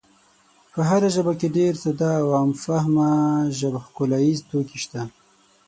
په 0.73 0.79
هره 0.89 1.09
ژبه 1.15 1.33
کې 1.39 1.47
ډېر 1.57 1.73
ساده 1.83 2.11
او 2.21 2.27
عام 2.37 2.51
فهمه 2.63 3.09
ژب 3.57 3.73
ښکلاییز 3.85 4.39
توکي 4.49 4.77
شته. 4.83 5.01